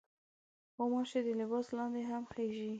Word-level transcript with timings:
غوماشې 0.75 1.19
د 1.25 1.29
لباس 1.39 1.67
لاندې 1.77 2.01
هم 2.09 2.23
خېژي. 2.31 2.69